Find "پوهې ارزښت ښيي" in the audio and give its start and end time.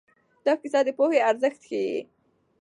0.97-1.97